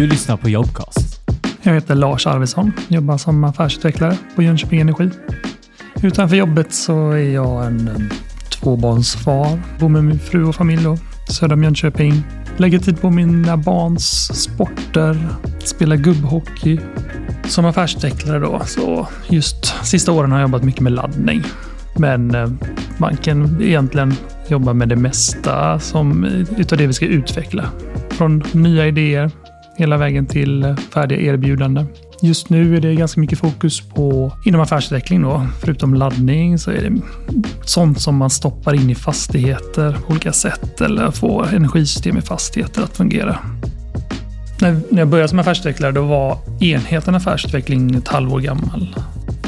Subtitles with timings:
[0.00, 1.20] Du lyssnar på Jobcast.
[1.62, 5.10] Jag heter Lars Arvidsson, jobbar som affärsutvecklare på Jönköping Energi.
[6.02, 8.10] Utanför jobbet så är jag en
[8.50, 12.22] tvåbarnsfar, bor med min fru och familj då, söder om Jönköping.
[12.56, 15.28] Lägger tid på mina barns sporter,
[15.64, 16.78] spelar gubbhockey.
[17.44, 21.42] Som affärsutvecklare då, så just sista åren har jag jobbat mycket med laddning.
[21.96, 22.48] Men eh,
[22.98, 24.14] banken man kan egentligen
[24.48, 26.24] jobba med det mesta som,
[26.56, 27.64] utav det vi ska utveckla.
[28.10, 29.30] Från nya idéer
[29.76, 31.86] hela vägen till färdiga erbjudanden.
[32.22, 35.46] Just nu är det ganska mycket fokus på inom affärsutveckling då.
[35.60, 37.00] Förutom laddning så är det
[37.64, 42.82] sånt som man stoppar in i fastigheter på olika sätt eller får energisystem i fastigheter
[42.82, 43.38] att fungera.
[44.60, 48.96] När jag började som affärsutvecklare då var enheten affärsutveckling ett halvår gammal.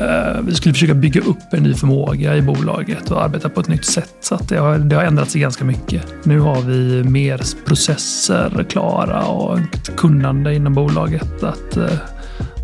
[0.00, 3.68] Eh, vi skulle försöka bygga upp en ny förmåga i bolaget och arbeta på ett
[3.68, 4.14] nytt sätt.
[4.20, 6.06] Så att det, har, det har ändrat sig ganska mycket.
[6.24, 11.42] Nu har vi mer processer klara och ett kunnande inom bolaget.
[11.42, 11.98] Att, eh,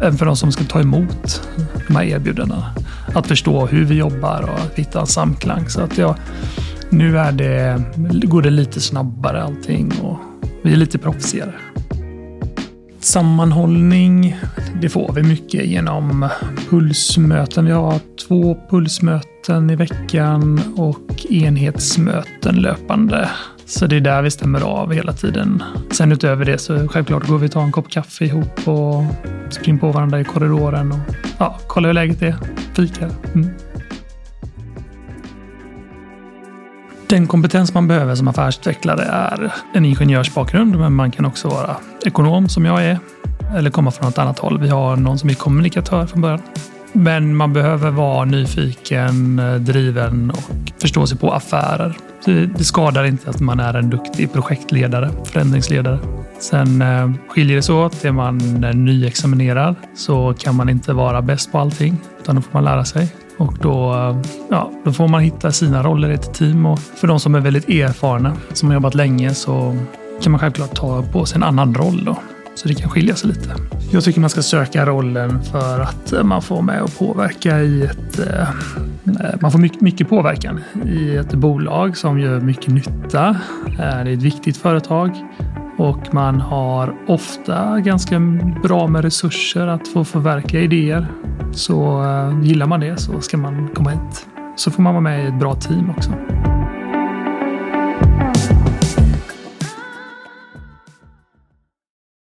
[0.00, 1.42] även för de som ska ta emot
[1.88, 2.74] de här erbjudandena.
[3.14, 5.68] Att förstå hur vi jobbar och hitta en samklang.
[5.68, 6.14] Så att jag,
[6.90, 7.82] nu är det,
[8.26, 10.18] går det lite snabbare allting och
[10.62, 11.54] vi är lite proffsigare.
[13.00, 14.36] Sammanhållning,
[14.80, 16.28] det får vi mycket genom
[16.70, 17.64] pulsmöten.
[17.64, 23.30] Vi har två pulsmöten i veckan och enhetsmöten löpande.
[23.66, 25.62] Så det är där vi stämmer av hela tiden.
[25.90, 29.04] Sen utöver det så självklart går vi och tar en kopp kaffe ihop och
[29.50, 30.98] springer på varandra i korridoren och
[31.38, 32.36] ja, kollar hur läget är.
[32.74, 33.10] Fikar.
[33.34, 33.50] Mm.
[37.10, 42.48] Den kompetens man behöver som affärsutvecklare är en ingenjörsbakgrund, men man kan också vara ekonom
[42.48, 42.98] som jag är.
[43.56, 44.58] Eller komma från något annat håll.
[44.58, 46.40] Vi har någon som är kommunikatör från början.
[46.92, 51.96] Men man behöver vara nyfiken, driven och förstå sig på affärer.
[52.56, 55.98] Det skadar inte att man är en duktig projektledare, förändringsledare.
[56.38, 58.04] Sen eh, skiljer det sig åt.
[58.04, 58.38] Är man
[58.74, 63.12] nyexaminerad så kan man inte vara bäst på allting, utan då får man lära sig.
[63.40, 63.94] Och då,
[64.50, 66.66] ja, då får man hitta sina roller i ett team.
[66.66, 69.76] Och för de som är väldigt erfarna, som har jobbat länge, så
[70.22, 72.04] kan man självklart ta på sig en annan roll.
[72.04, 72.16] Då.
[72.54, 73.54] Så det kan skilja sig lite.
[73.90, 77.82] Jag tycker man ska söka rollen för att eh, man får med och påverka i
[77.82, 78.18] ett...
[78.18, 83.36] Eh, eh, man får mycket påverkan i ett bolag som gör mycket nytta.
[83.76, 85.10] Det är ett viktigt företag
[85.80, 88.20] och man har ofta ganska
[88.62, 91.06] bra med resurser att få förverkliga idéer.
[91.52, 94.26] Så eh, gillar man det så ska man komma hit.
[94.56, 96.10] Så får man vara med i ett bra team också.